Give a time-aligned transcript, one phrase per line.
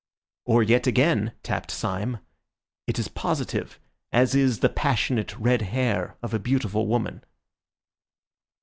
[0.45, 2.17] "Or yet again," tapped Syme,
[2.87, 3.79] "it is positive,
[4.11, 7.23] as is the passionate red hair of a beautiful woman."